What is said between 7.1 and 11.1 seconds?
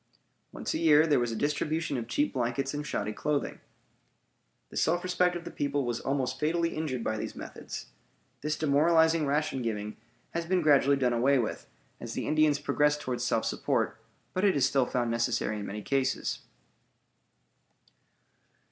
these methods. This demoralizing ration giving has been gradually